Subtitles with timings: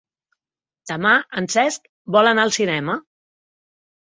[0.91, 1.85] Demà en Cesc
[2.17, 2.97] vol anar al cinema.